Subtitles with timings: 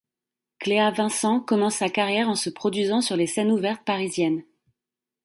[0.57, 4.41] Cléa Vincent commence sa carrière en se produisant sur les scènes ouvertes parisiennes.